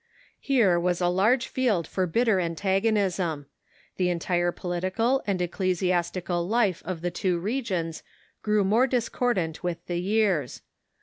[0.39, 3.45] Here was a large field for bitter antagonism.
[3.97, 8.01] The entire political and ecclesiastical life of the two regions
[8.41, 10.63] grew more discordant with the years.